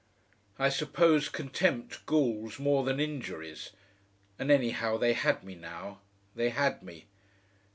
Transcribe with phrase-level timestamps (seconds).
[0.57, 3.69] I suppose contempt galls more than injuries,
[4.39, 5.99] and anyhow they had me now.
[6.33, 7.05] They had me.